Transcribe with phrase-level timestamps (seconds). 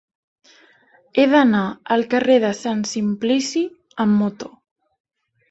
[1.21, 1.61] He d'anar
[1.97, 3.63] al carrer de Sant Simplici
[4.07, 4.53] amb moto.